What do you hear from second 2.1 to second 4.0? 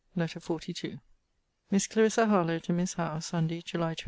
HARLOWE, TO MISS HOWE SUNDAY, JULY 23.